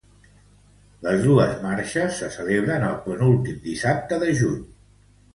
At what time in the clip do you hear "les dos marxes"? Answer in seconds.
1.07-2.15